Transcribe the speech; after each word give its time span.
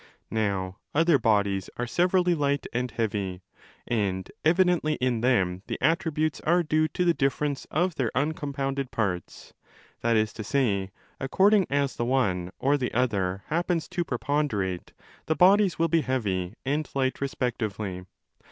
Now 0.31 0.77
other 0.95 1.19
bodies 1.19 1.69
are 1.77 1.85
severally 1.85 2.33
light 2.33 2.65
and 2.73 2.89
30 2.91 2.95
heavy, 2.99 3.41
and 3.87 4.31
evidently 4.43 4.93
in 4.95 5.21
them 5.21 5.61
the 5.67 5.77
attributes 5.79 6.39
are 6.41 6.63
due 6.63 6.87
to 6.87 7.05
the 7.05 7.13
difference 7.13 7.65
of 7.69 7.93
their 7.93 8.09
uncompounded 8.15 8.89
parts: 8.89 9.53
that 10.01 10.17
is 10.17 10.33
to 10.33 10.43
say, 10.43 10.89
according 11.19 11.67
as 11.69 11.95
the 11.97 12.05
one 12.05 12.49
or 12.57 12.77
the 12.77 12.95
other 12.95 13.43
happens 13.49 13.87
to 13.89 14.03
preponderate 14.03 14.91
the 15.27 15.35
bodies 15.35 15.77
will 15.77 15.87
be 15.87 16.01
heavy 16.01 16.55
and 16.65 16.89
light 16.95 17.21
respectively. 17.21 18.05